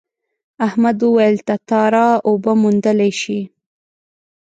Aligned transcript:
احمد 0.67 0.97
وویل 1.03 1.35
تتارا 1.49 2.09
اوبه 2.27 2.51
موندلی 2.61 3.11
شي. 3.21 3.39